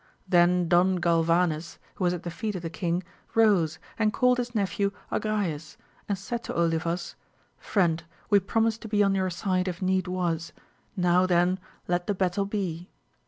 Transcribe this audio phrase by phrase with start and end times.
[0.27, 3.03] Then Don Galvanes, who was at the feet of the king,
[3.35, 5.77] rose, and called his nephew Agrayes,
[6.09, 7.13] and said to Olivas,
[7.59, 10.53] Friend, we promised to be on your side if need was:
[10.97, 11.27] now.
[11.27, 12.89] then let the battle be.